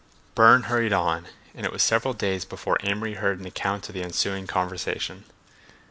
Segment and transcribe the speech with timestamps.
[0.33, 4.01] Burne hurried on, and it was several days before Amory heard an account of the
[4.01, 5.25] ensuing conversation.